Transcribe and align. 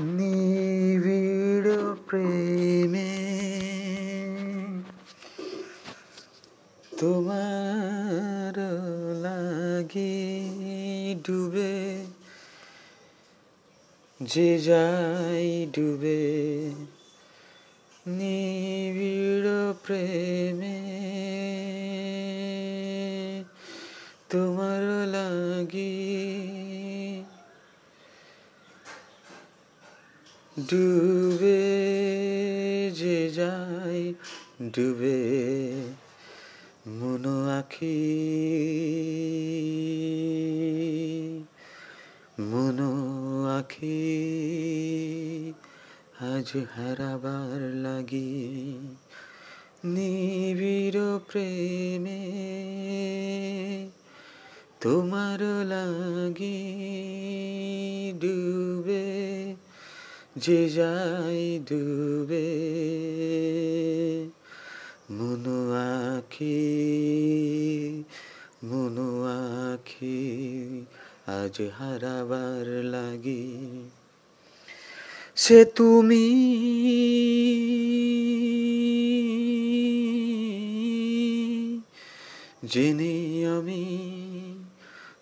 নিবিড় 0.00 1.94
প্রেমে। 2.06 3.14
তোমার 6.98 8.54
লাগি 9.22 10.44
ডুবে 11.26 12.04
যে 14.22 14.58
যাই 14.58 15.66
ডুবে 15.72 16.70
নিবিড় 18.08 19.72
প্রেমে। 19.86 20.78
তোমার 24.28 24.82
লাগি 25.08 26.47
ডুবে 30.58 31.62
যে 32.94 33.30
যাই, 33.30 34.14
ডুবে 34.76 35.20
মনো 36.88 37.48
আখি 37.48 38.00
মনো 42.40 42.90
আখি 43.58 44.02
আজ 46.20 46.56
হারাবার 46.76 47.60
লাগি। 47.60 48.78
নিবিড় 49.84 51.18
প্রেমে 51.18 52.22
তোমার 54.80 55.40
লাগি। 55.64 57.17
যে 60.40 60.68
যাই 60.68 61.42
ডুবে, 61.68 62.48
মনো 65.10 65.58
আখি 66.14 66.60
মনো 68.64 69.08
আখি 69.70 70.20
আজ 71.38 71.56
হারাবার 71.78 72.66
লাগি। 72.84 73.46
সে 75.36 75.58
তুমি 75.64 76.26
জেনে 82.64 83.14
আমি 83.56 83.84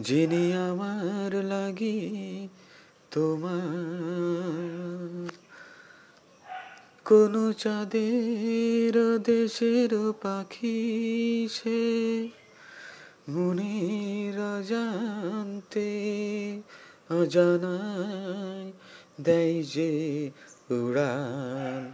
জেনে 0.00 0.44
আমার 0.68 1.32
লাগি। 1.44 1.98
তোমার। 3.18 5.30
কোন 7.04 7.52
চাঁদের 7.52 9.22
দেশের 9.22 10.12
পাখি 10.22 11.48
সে 11.50 12.28
মনের 13.28 14.40
অজান্তে 14.40 15.92
অজানায় 17.10 18.72
দেয় 19.20 19.62
যে 19.62 20.30
উড়ান। 20.70 21.92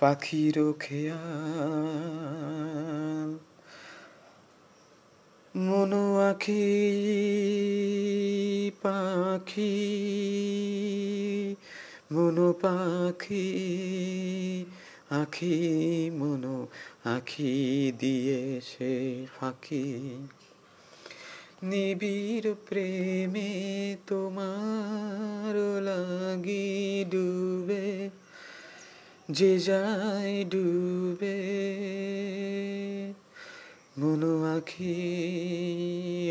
পাখির 0.00 0.56
খেয়াল 0.80 2.10
মনো 5.56 6.04
আখি, 6.20 6.66
পাখি, 8.82 9.76
মনো 12.12 12.48
পাখি, 12.62 13.48
আখি, 15.10 15.56
মনো 16.10 16.56
আখি 17.04 17.54
দিয়েছে 17.98 18.92
ফাঁকি। 19.38 19.86
নিবিড় 21.62 22.54
প্রেমে 22.68 23.52
তোমার 24.06 25.54
লাগি 25.82 27.04
ডুবে 27.10 27.86
যে 29.32 29.58
যায় 29.58 30.44
ডুবে, 30.44 31.38
মনো 33.98 34.56
আখি 34.56 34.96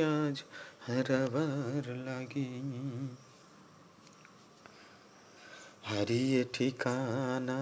আজ 0.02 0.44
হারাবার 0.88 1.84
লাগি। 2.06 2.62
হারিয়ে 5.84 6.46
ঠিকানা, 6.54 7.62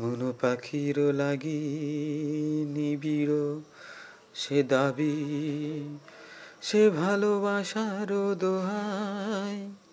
মনো 0.00 0.32
পাখির 0.40 0.98
লাগি 0.98 1.62
নিবিড় 2.68 3.60
সে 4.34 4.62
দাবি, 4.62 5.16
সে 6.62 6.90
ভালোবাসার 6.90 8.34
দোহাই। 8.34 9.87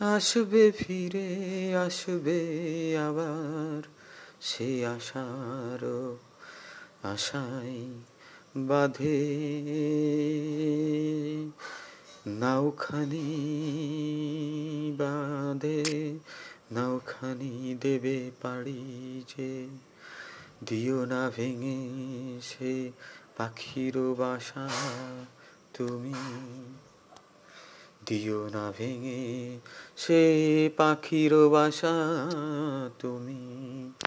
আসবে 0.00 0.72
ফিরে, 0.72 1.76
আসবে 1.76 2.40
আবার। 2.98 3.82
সে 4.40 4.86
আশার 4.86 6.06
আশায় 7.02 7.88
বাঁধে। 8.56 9.26
নাওখানি 12.26 13.34
বাঁধে 14.98 16.18
নাওখানি 16.72 17.78
দেবে 17.80 18.30
পাড়ি 18.42 19.22
যে। 19.36 19.66
দিও 20.64 21.04
না 21.04 21.30
ভেঙে 21.36 21.86
সে 22.42 22.92
পাখির 23.36 24.14
বাসা 24.14 24.68
তুমি। 25.74 26.14
দিও 28.06 28.48
না 28.52 28.72
ভেঙে 28.78 29.58
সে 29.96 30.22
পাখির 30.76 31.32
বাসা 31.48 31.94
তুমি। 32.98 33.42